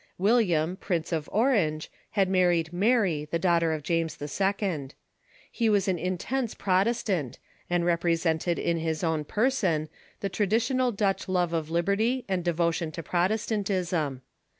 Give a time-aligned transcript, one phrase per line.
[0.17, 4.87] William, Prince of Orange, had married Mary, the daughter of James II.
[5.51, 7.37] He was an intense Protestant,
[7.69, 9.89] and represented in his own person
[10.21, 14.23] the traditional Dutch love of liberty and devotion to Protestantism.